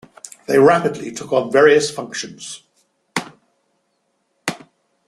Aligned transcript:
They 0.47 0.57
rapidly 0.57 1.11
took 1.11 1.31
on 1.31 1.51
various 1.51 1.91
functions. 1.91 2.63